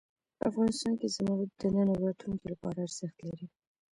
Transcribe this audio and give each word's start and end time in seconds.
افغانستان 0.49 0.93
کې 0.99 1.07
زمرد 1.15 1.49
د 1.61 1.63
نن 1.75 1.87
او 1.93 1.99
راتلونکي 2.05 2.45
لپاره 2.53 2.77
ارزښت 2.87 3.17
لري. 3.27 3.47